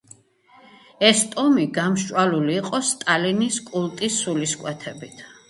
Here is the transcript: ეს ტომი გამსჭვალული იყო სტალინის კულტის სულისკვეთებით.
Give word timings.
ეს 1.09 1.19
ტომი 1.33 1.65
გამსჭვალული 1.75 2.57
იყო 2.63 2.81
სტალინის 2.89 3.61
კულტის 3.69 4.19
სულისკვეთებით. 4.25 5.25